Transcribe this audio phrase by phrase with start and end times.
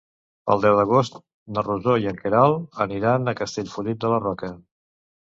[0.53, 1.19] El deu d'agost
[1.57, 2.57] na Rosó i en Quel
[2.87, 4.51] aniran a Castellfollit de la Roca.